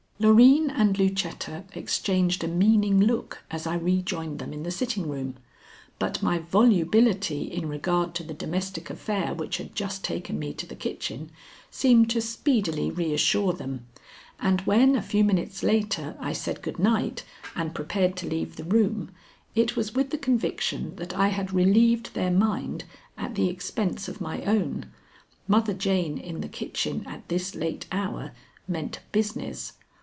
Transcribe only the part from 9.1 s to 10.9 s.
which had just taken me to the